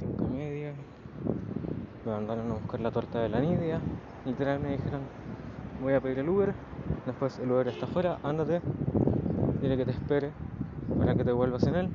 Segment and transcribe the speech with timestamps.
[0.00, 0.72] 5 y media.
[2.06, 3.80] Me mandaron a buscar la torta de la Nidia.
[4.24, 5.02] Literal me dijeron,
[5.82, 6.54] voy a pedir el Uber.
[7.04, 8.62] Después el Uber está afuera, ándate.
[9.60, 10.30] Dile que te espere
[10.98, 11.88] para que te vuelvas en él.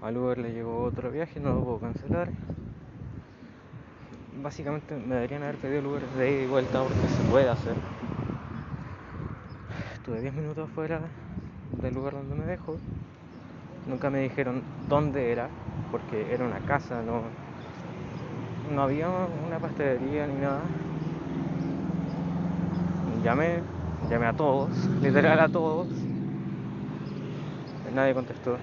[0.00, 2.30] Al Uber le llegó otro viaje, no lo puedo cancelar.
[4.42, 7.74] Básicamente me deberían haber pedido el Uber de ida y vuelta porque se puede hacer.
[9.92, 11.02] Estuve 10 minutos afuera
[11.82, 12.76] del lugar donde me dejo.
[13.86, 15.50] Nunca me dijeron dónde era,
[15.90, 17.22] porque era una casa, no,
[18.74, 20.60] no había una pastelería ni nada.
[23.24, 23.60] Llamé,
[24.10, 24.70] llamé a todos,
[25.02, 25.86] literal a todos.
[27.94, 28.56] Nadie contestó.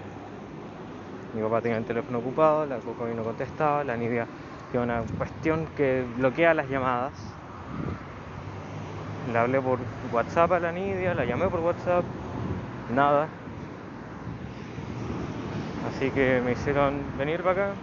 [1.36, 4.26] Mi papá tenía el teléfono ocupado, la Coco no contestaba, la Nidia
[4.72, 7.14] tiene una cuestión que bloquea las llamadas.
[9.32, 9.78] Le hablé por
[10.12, 12.04] WhatsApp a la Nidia, la llamé por WhatsApp,
[12.96, 13.28] nada.
[15.90, 17.74] Así que me hicieron venir para acá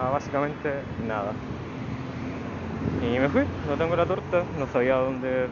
[0.00, 0.72] a básicamente
[1.06, 1.32] nada.
[3.02, 5.46] Y me fui, no tengo la torta, no sabía dónde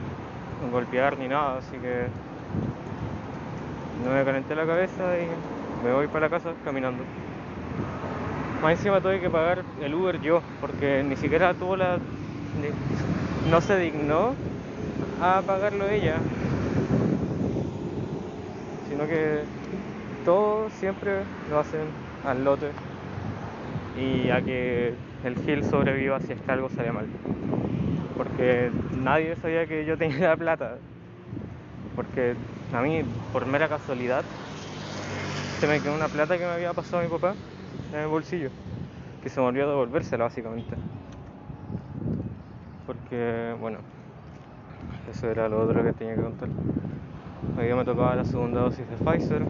[0.70, 2.06] golpear ni nada, así que
[4.05, 7.03] no me calenté la cabeza y me voy para la casa caminando.
[8.62, 11.98] Más encima tuve que pagar el Uber yo, porque ni siquiera tuvo la.
[13.50, 14.34] no se dignó
[15.22, 16.17] a pagarlo ella.
[18.89, 19.42] Sino que
[20.24, 21.86] todo siempre lo hacen
[22.24, 22.70] al lote
[23.97, 24.94] y a que
[25.25, 27.06] el Gil sobreviva si es que algo sale mal.
[28.16, 30.77] Porque nadie sabía que yo tenía la plata.
[31.97, 32.34] Porque
[32.72, 33.02] a mí,
[33.33, 34.25] por mera casualidad,
[35.58, 37.34] se me quedó una plata que me había pasado mi papá
[37.92, 38.50] en el bolsillo.
[39.22, 40.77] Que se me olvidó devolvérsela básicamente.
[42.86, 43.78] Porque, bueno,
[45.10, 46.48] eso era lo otro que tenía que contar.
[47.56, 49.42] Hoy me tocaba la segunda dosis de Pfizer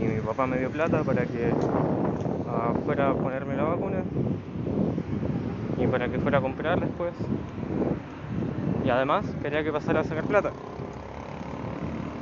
[0.00, 3.98] y mi papá me dio plata para que uh, fuera a ponerme la vacuna
[5.76, 7.12] y para que fuera a comprar después.
[8.82, 10.52] Y además quería que pasara a sacar plata.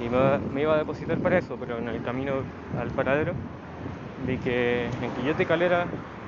[0.01, 0.09] Y
[0.53, 2.33] me, iba a depositar para eso, pero en el camino
[2.77, 3.35] al paradero
[4.27, 5.87] vi que en Quillete Calera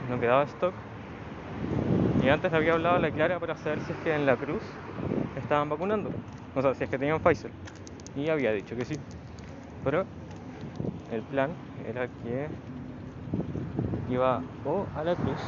[0.09, 0.73] no quedaba stock.
[2.23, 4.63] Y antes había hablado a la Clara para saber si es que en la Cruz
[5.37, 6.11] estaban vacunando.
[6.55, 7.51] O sea, si es que tenían Pfizer.
[8.17, 8.97] Y había dicho que sí.
[9.85, 10.05] Pero
[11.13, 11.51] el plan
[11.89, 12.49] era que
[14.11, 15.41] iba o a la Cruz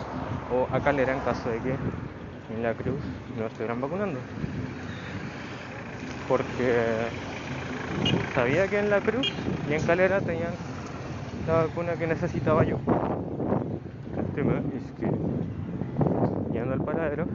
[0.53, 1.75] o a Calera en caso de que
[2.55, 3.01] en la Cruz
[3.39, 4.19] no estuvieran vacunando.
[6.29, 7.07] Porque
[8.35, 9.33] sabía que en la Cruz
[9.69, 10.53] y en Calera tenían
[11.47, 12.79] la vacuna que necesitaba yo.
[14.17, 15.11] El tema es que
[16.53, 17.27] yendo al paradero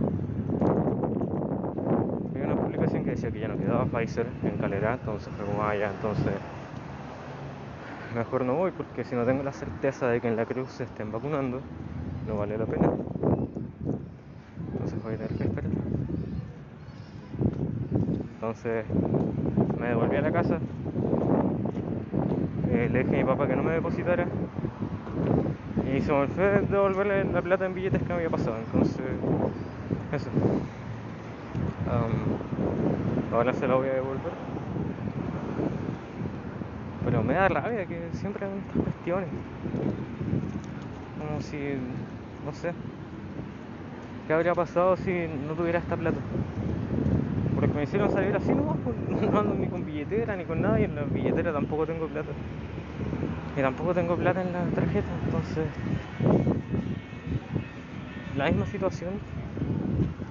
[2.33, 2.55] vi una
[3.31, 6.33] que ya no quedaba Pfizer en Calera, entonces fue como, ah, ya, entonces
[8.15, 10.83] mejor no voy porque si no tengo la certeza de que en la cruz se
[10.83, 11.61] estén vacunando,
[12.27, 12.89] no vale la pena.
[14.73, 15.71] Entonces voy a tener que esperar.
[18.33, 18.85] Entonces
[19.79, 20.59] me devolví a la casa.
[22.71, 24.25] Eh, le dije a mi papá que no me depositara.
[25.95, 28.57] Y se me olvidó devolverle la plata en billetes que me había pasado.
[28.57, 29.01] Entonces,
[30.11, 30.29] eso.
[33.33, 34.33] Ahora se la voy a devolver
[37.09, 39.29] pero me da rabia que siempre hay estas cuestiones.
[41.17, 41.57] Como si,
[42.45, 42.71] no sé,
[44.27, 45.11] ¿qué habría pasado si
[45.47, 46.17] no tuviera esta plata?
[47.55, 48.95] Porque me hicieron salir así nomás, pues,
[49.31, 52.31] no ando ni con billetera ni con nada y en la billetera tampoco tengo plata.
[53.57, 55.65] Y tampoco tengo plata en la tarjeta, entonces
[58.37, 59.13] la misma situación,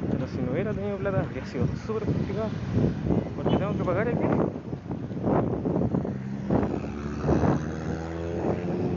[0.09, 2.55] pero si no hubiera tenido plata habría sido súper complicado,
[3.35, 4.49] porque tengo que pagar el viaje.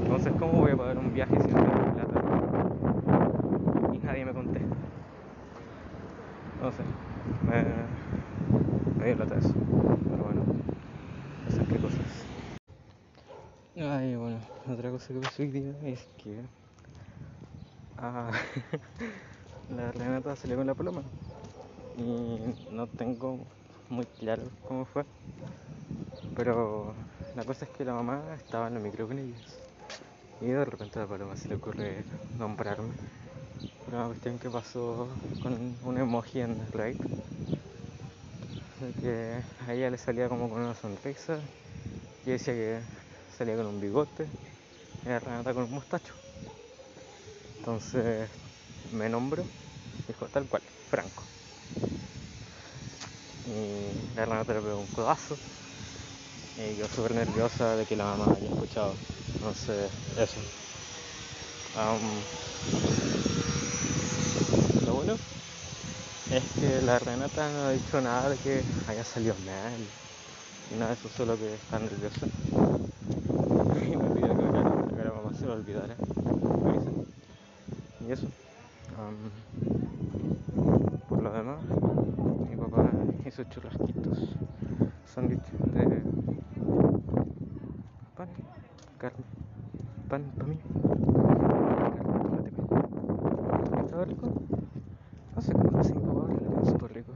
[0.04, 2.24] Entonces, ¿cómo voy a pagar un viaje si no tengo plata?
[3.92, 4.76] Y nadie me contesta.
[6.62, 6.86] No sé,
[7.42, 7.62] me,
[8.98, 9.56] me dio plata eso.
[10.08, 10.46] Pero bueno,
[11.46, 12.28] esas qué cosas.
[13.76, 16.44] Ay, bueno, otra cosa que pasó hoy día es que
[17.98, 18.32] ah,
[19.70, 21.02] la Renata salió con la paloma.
[21.98, 23.40] Y no tengo
[23.90, 25.04] muy claro cómo fue,
[26.36, 26.94] pero
[27.36, 29.60] la cosa es que la mamá estaba en el micro con ellos
[30.42, 32.04] y de repente a la paloma se le ocurre
[32.40, 32.94] nombrarme.
[33.86, 35.08] Por una cuestión que pasó
[35.44, 36.98] con un emoji en raid
[39.02, 41.40] que a ella le salía como con una sonrisa.
[42.26, 42.80] Y decía que
[43.38, 44.26] salía con un bigote.
[45.06, 46.14] Y la Renata con un mostacho.
[47.60, 48.30] Entonces
[48.92, 49.46] me nombró
[50.08, 51.24] dijo tal cual, Franco
[53.46, 55.38] y la Renata le pegó un codazo
[56.56, 58.96] y quedó súper nerviosa de que la mamá haya escuchado
[59.34, 60.40] entonces, eso.
[61.74, 62.22] Um,
[64.88, 65.18] uno
[66.30, 69.90] es que la Renata no ha dicho nada de que haya salido mal.
[70.70, 72.28] Y nada, eso solo que está nerviosa.
[73.92, 75.96] Y me pidió que la, que la mamá se lo olvidara.
[78.08, 78.28] Y eso.
[78.98, 79.16] Um,
[81.10, 81.60] por lo demás,
[82.50, 82.90] mi papá
[83.26, 84.36] hizo churrasquitos,
[85.06, 86.02] sándwich de
[88.16, 88.30] pan,
[88.98, 89.24] carne,
[90.10, 90.58] pan para mí.
[91.96, 92.52] Carne, tomate,
[93.86, 94.28] ¿Estaba rico?
[95.36, 97.16] Hace como 5 horas, eran súper ricos.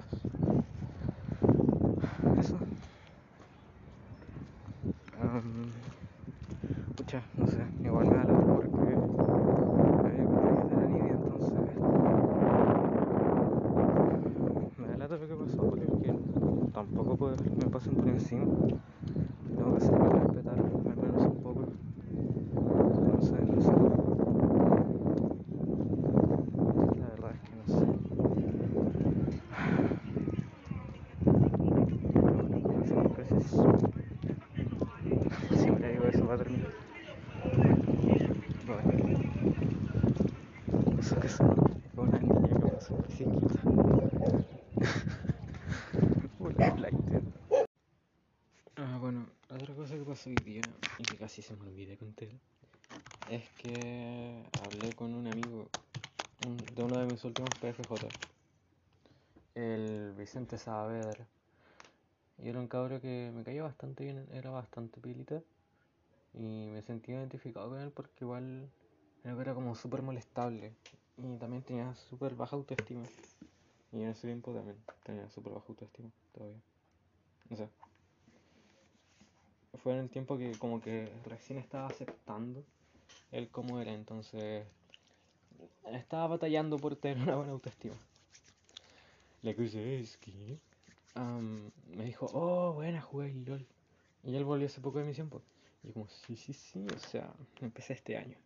[2.40, 2.58] Eso.
[5.22, 5.72] Um,
[6.96, 8.98] pucha, no sé, igual me da la porque
[10.04, 11.54] me dio cumpleaños de la Nidia, entonces
[14.78, 15.86] me da lata lo que pasó porque
[16.74, 18.46] tampoco puedo dejar que me pasen por encima.
[19.56, 21.62] Tengo que hacerme respetar, al menos un poco.
[23.14, 23.72] No sé, no sé.
[27.00, 27.86] La verdad es que no sé.
[32.88, 33.46] Cinco veces.
[35.60, 36.72] Siempre digo eso para terminar.
[38.68, 38.86] Bueno.
[41.00, 41.56] Eso que son
[41.98, 43.60] una niña que pasó fisiquita.
[46.40, 46.96] Una flight.
[48.78, 50.62] Ah, bueno, otra cosa que pasó hoy día
[51.00, 52.28] y que casi se me olvidé contar
[53.32, 55.68] es que hablé con un amigo
[56.76, 58.06] de uno de mis últimos PFJ,
[59.56, 61.26] el Vicente Saavedra.
[62.38, 65.42] Y era un cabro que me caía bastante bien, era bastante pilita.
[66.36, 68.70] Y me sentí identificado con él porque igual
[69.24, 70.74] era era como súper molestable.
[71.18, 73.02] Y también tenía súper baja autoestima.
[73.92, 76.62] Y en ese tiempo también tenía súper baja autoestima todavía.
[77.50, 77.85] No sé.
[79.86, 82.64] Fue en el tiempo que como que recién estaba aceptando
[83.32, 84.66] él como era, entonces
[85.92, 87.94] estaba batallando por tener una buena autoestima.
[89.44, 90.58] La cosa es que
[91.14, 93.68] am, me dijo, oh, buena, jugué el LOL.
[94.24, 95.44] Y él volvió hace poco de misión, pues.
[95.84, 98.40] Y yo como, sí, sí, sí, o sea, empecé este año.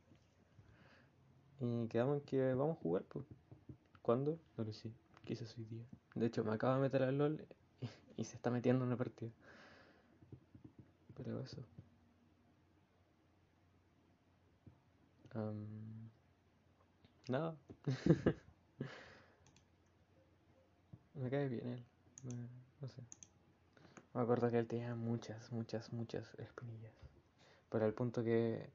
[1.61, 3.25] Y quedamos en que vamos a jugar, pues.
[4.01, 4.37] ¿Cuándo?
[4.57, 4.91] No lo sé.
[5.23, 5.85] Quizás hoy día.
[6.15, 7.47] De hecho, me acaba de meter al LOL
[7.79, 9.31] y, y se está metiendo en una partida.
[11.23, 11.57] Pero eso.
[17.27, 17.55] Nada.
[21.13, 21.83] me cae bien él.
[22.81, 23.03] No sé.
[24.13, 26.93] Me acuerdo que él tenía muchas, muchas, muchas espinillas.
[27.69, 28.69] Pero al punto que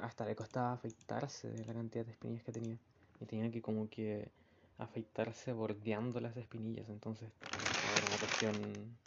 [0.00, 2.78] hasta le costaba afeitarse de la cantidad de espinillas que tenía.
[3.20, 4.30] Y tenía que como que
[4.78, 6.88] afeitarse bordeando las espinillas.
[6.88, 7.30] Entonces
[7.96, 8.54] era una cuestión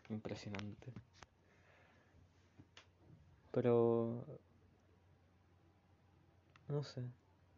[0.09, 0.94] impresionante.
[3.57, 4.24] Pero
[6.68, 7.01] no sé.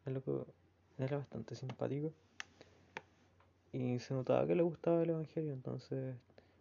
[0.06, 0.48] El loco
[0.98, 2.14] era bastante simpático.
[3.74, 5.52] Y se notaba que le gustaba el evangelio.
[5.52, 6.16] Entonces.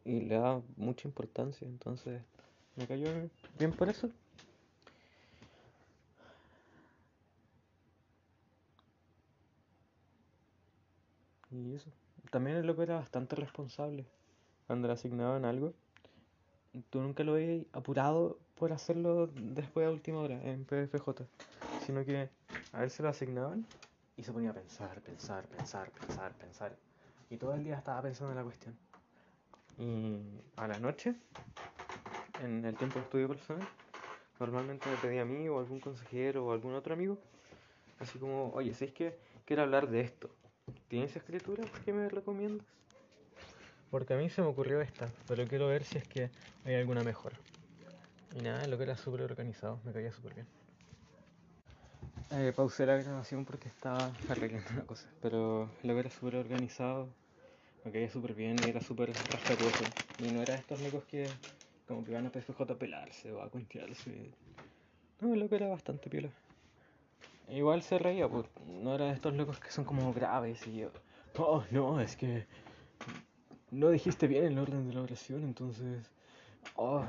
[0.04, 1.68] Y le daba mucha importancia.
[1.68, 2.20] Entonces.
[2.74, 3.10] Me cayó
[3.60, 4.10] bien por eso.
[11.52, 11.92] Y eso.
[12.32, 14.04] También el loco era bastante responsable.
[14.66, 15.74] Cuando le asignaban algo,
[16.90, 21.22] tú nunca lo veías apurado por hacerlo después a última hora en PFJ.
[21.86, 22.28] Sino que
[22.72, 23.66] a él se lo asignaban
[24.16, 26.76] y se ponía a pensar, pensar, pensar, pensar, pensar.
[27.30, 28.76] Y todo el día estaba pensando en la cuestión.
[29.78, 30.18] Y
[30.56, 31.14] a la noche,
[32.42, 33.66] en el tiempo de estudio personal,
[34.40, 37.18] normalmente me pedía a mí o algún consejero o algún otro amigo,
[38.00, 39.18] así como, oye, ¿sabes qué?
[39.44, 40.30] Quiero hablar de esto.
[40.88, 42.66] ¿Tienes escritura que me recomiendas?
[43.90, 46.30] Porque a mí se me ocurrió esta, pero quiero ver si es que
[46.64, 47.32] hay alguna mejor.
[48.34, 50.46] Y nada, lo que era súper organizado, me caía súper bien.
[52.30, 57.08] Eh, pausé la grabación porque estaba arreglando una cosa, pero lo que era súper organizado,
[57.84, 59.84] me caía súper bien y era súper respetuoso.
[60.18, 61.26] Y no era estos locos que
[61.86, 64.30] como que van a PFJ a pelarse o a cuentearse.
[65.20, 66.28] No, lo que era bastante piola.
[67.48, 70.90] Igual se reía, pues no era de estos locos que son como graves y yo,
[71.38, 72.44] oh no, es que
[73.70, 76.10] no dijiste bien el orden de la oración, entonces,
[76.76, 77.04] oh,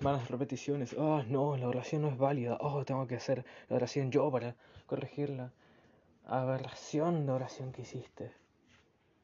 [0.00, 4.10] malas repeticiones, oh no, la oración no es válida, oh, tengo que hacer la oración
[4.10, 4.54] yo para
[4.86, 5.52] corregir la
[6.26, 8.32] aberración de oración que hiciste.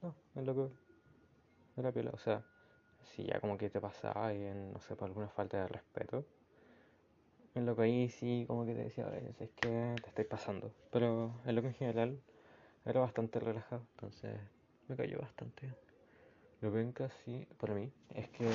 [0.02, 2.42] No, es lo que era piola, o sea,
[3.04, 6.24] si ya como que te pasaba y no sé, por alguna falta de respeto.
[7.54, 9.06] En lo que ahí sí como que te decía
[9.38, 10.72] es que te estáis pasando.
[10.90, 12.20] Pero en lo que en general
[12.84, 13.82] era bastante relajado.
[13.94, 14.40] Entonces
[14.88, 15.72] me cayó bastante.
[16.60, 18.48] Lo ven casi, para mí, es que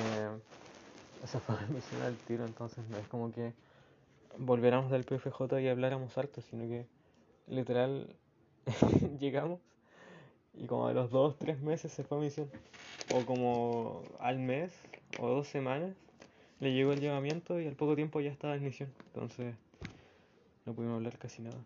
[1.22, 2.44] esa fue misión al tiro.
[2.44, 3.52] Entonces no es como que
[4.38, 6.86] volviéramos del PFJ y habláramos harto, sino que
[7.46, 8.14] literal
[9.18, 9.60] llegamos
[10.54, 12.48] Y como a los dos, tres meses se fue a misión.
[13.14, 14.72] O como al mes
[15.18, 15.94] o dos semanas
[16.60, 18.90] le llegó el llamamiento y al poco tiempo ya estaba en misión.
[19.06, 19.54] Entonces
[20.66, 21.56] no pudimos hablar casi nada.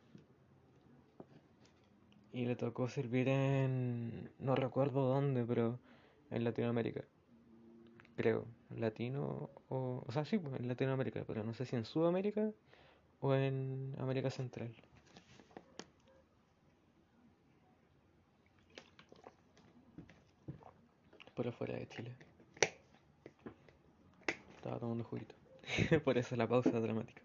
[2.32, 4.30] Y le tocó servir en...
[4.40, 5.78] no recuerdo dónde, pero
[6.30, 7.04] en Latinoamérica.
[8.16, 8.44] Creo.
[8.81, 10.04] Latino o...
[10.07, 12.50] O sea, sí, pues, en Latinoamérica, pero no sé si en Sudamérica
[13.21, 14.75] o en América Central.
[21.35, 22.12] Por afuera de Chile.
[24.57, 25.35] Estaba tomando juguito.
[26.04, 27.23] Por eso la pausa dramática.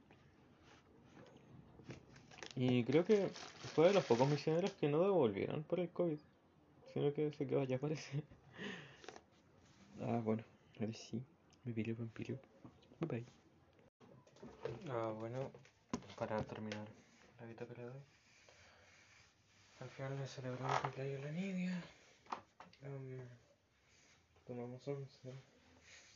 [2.56, 3.29] Y creo que
[3.74, 6.20] fue de los pocos misioneros que no devolvieron por el COVID,
[6.94, 8.24] sino que se quedó allá, parece.
[10.01, 10.44] Ah, bueno,
[10.79, 11.95] ahora sí, me pillo, me pillo.
[12.99, 13.25] Bye bye.
[14.89, 15.51] Ah, bueno,
[16.17, 16.87] para terminar
[17.39, 18.01] la vida que le doy.
[19.79, 21.83] Al final le celebró el cumpleaños la niña.
[22.83, 23.19] Um,
[24.45, 25.33] tomamos once.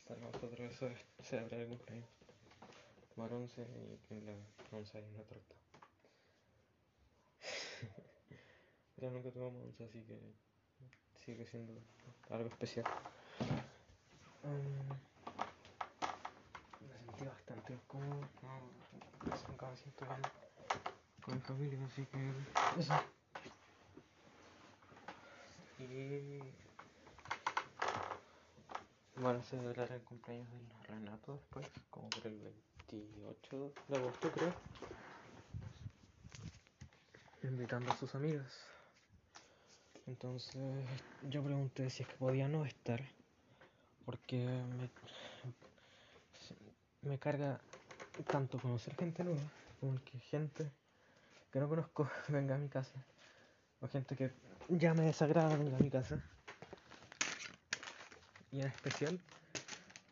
[0.06, 2.08] Para nosotros eso es celebrar el cumpleaños.
[3.14, 3.66] Tomar once
[4.10, 4.32] y en la
[4.72, 5.54] once hay una torta.
[8.96, 10.18] Pero nunca tomamos once, así que
[11.24, 11.72] sigue siendo
[12.28, 12.84] algo especial.
[14.42, 15.13] Um,
[17.82, 18.20] cómodo.
[18.42, 20.44] No, casi siento bien
[21.24, 22.30] con mi familia, así que
[22.80, 22.94] eso.
[25.78, 26.54] Y
[29.26, 32.38] a celebrar el cumpleaños del Renato después, como por el
[32.90, 34.52] 28 de agosto creo.
[37.42, 38.52] Invitando a sus amigas.
[40.06, 40.86] Entonces
[41.22, 43.02] yo pregunté si es que podía no estar,
[44.04, 44.90] porque me,
[47.04, 47.60] me carga
[48.30, 49.40] tanto conocer gente nueva,
[49.80, 50.70] como que gente
[51.52, 52.94] que no conozco venga a mi casa,
[53.80, 54.30] o gente que
[54.68, 56.20] ya me desagrada venga a mi casa.
[58.52, 59.18] Y en especial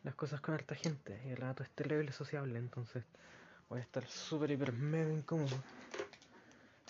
[0.03, 1.19] las cosas con harta gente.
[1.25, 3.03] Y el rato es terrible sociable, entonces
[3.69, 5.63] voy a estar súper, hiper, mega incómodo.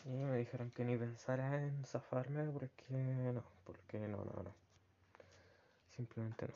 [0.06, 4.54] Y me dijeron que ni pensara en zafarme porque no, porque no, no, no.
[5.96, 6.54] Simplemente no.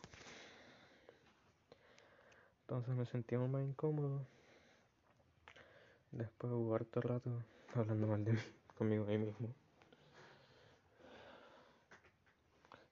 [2.69, 4.27] Entonces me sentía más incómodo.
[6.11, 7.31] Después hubo harto rato
[7.73, 8.39] hablando mal de mí,
[8.77, 9.47] conmigo ahí mismo.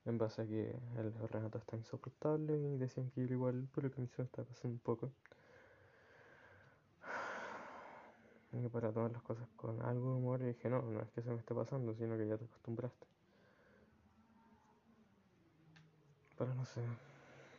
[0.05, 4.07] En base a que el Renato está insoportable y decían que yo igual, pero que
[4.07, 5.11] se me está pasando un poco.
[8.53, 11.21] Y para tomar las cosas con algo de humor, y dije, no, no es que
[11.21, 13.07] se me esté pasando, sino que ya te acostumbraste.
[16.37, 16.81] Pero no sé,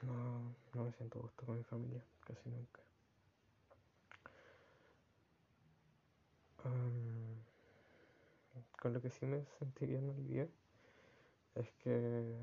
[0.07, 2.81] no, no me siento a gusto con mi familia, casi nunca.
[6.65, 7.37] Um,
[8.81, 10.49] con lo que sí me sentí bien alivio
[11.55, 12.35] es que,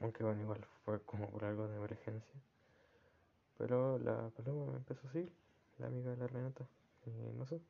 [0.00, 2.40] aunque bueno, igual fue como por algo de emergencia,
[3.56, 5.32] pero la paloma me empezó a seguir,
[5.78, 6.66] la amiga de la Renata,
[7.06, 7.60] y no sé,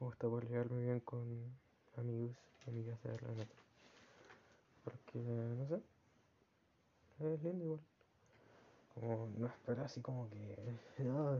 [0.00, 1.24] me gusta por llevarme bien con
[1.96, 3.54] amigos y amigas de la Renata,
[4.84, 5.80] porque, no sé,
[7.20, 7.80] es lindo igual,
[8.94, 11.38] como no espero así como que, no,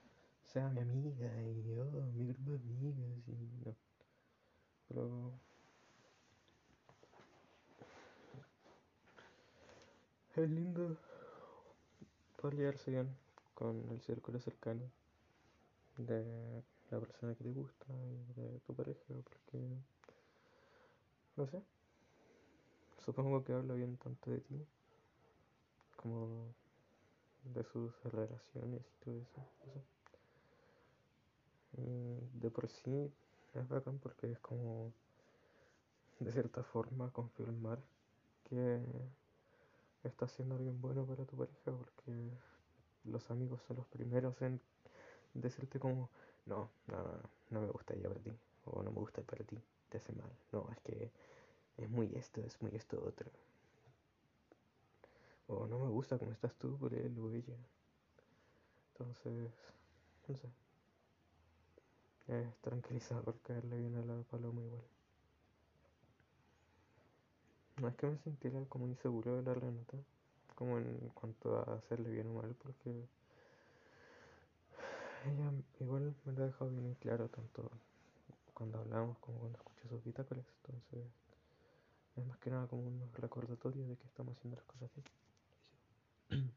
[0.44, 3.74] sea mi amiga y yo, mi grupo de amigas y no,
[4.88, 5.32] pero
[10.36, 10.96] es lindo
[12.40, 13.08] poder llevarse bien
[13.54, 14.82] con el círculo cercano
[15.96, 19.66] de la persona que te gusta y de tu pareja, porque
[21.36, 21.60] no sé,
[23.04, 24.66] supongo que habla bien tanto de ti
[26.06, 26.54] como
[27.54, 29.42] de sus relaciones y todo eso.
[31.76, 33.12] Y de por sí
[33.54, 34.92] es bacán porque es como
[36.20, 37.78] de cierta forma confirmar
[38.44, 38.80] que
[40.04, 42.30] estás siendo alguien bueno para tu pareja porque
[43.04, 44.60] los amigos son los primeros en
[45.34, 46.08] decirte como
[46.46, 47.20] no, no,
[47.50, 48.32] no, me gusta ella para ti
[48.64, 49.58] o no me gusta para ti,
[49.88, 50.30] te hace mal.
[50.52, 51.10] No, es que
[51.76, 53.30] es muy esto, es muy esto otro.
[55.48, 57.56] O no me gusta cómo estás tú por él o ella.
[58.92, 59.50] Entonces,
[60.26, 60.48] no sé.
[62.28, 64.82] Es tranquilizador caerle bien a la paloma igual.
[67.80, 69.98] No es que me sintiera como inseguro de la Renata,
[70.54, 72.90] como en cuanto a hacerle bien o mal, porque
[75.26, 77.70] ella igual me lo ha dejado bien en claro, tanto
[78.54, 80.46] cuando hablamos como cuando escuché sus bitácoras.
[80.62, 81.06] Entonces,
[82.16, 85.25] es más que nada como un recordatorio de que estamos haciendo las cosas bien.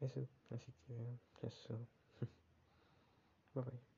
[0.00, 1.88] Eso, así que eso.
[3.54, 3.91] bye bye.